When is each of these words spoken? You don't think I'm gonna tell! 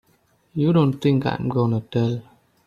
You 0.55 0.73
don't 0.73 0.93
think 0.97 1.27
I'm 1.27 1.47
gonna 1.47 1.81
tell! 1.81 2.23